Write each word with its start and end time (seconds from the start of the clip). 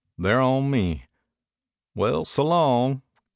They're 0.17 0.41
on 0.41 0.71
me. 0.71 1.05
Well, 1.93 2.25
so 2.25 2.43
long. 2.43 3.03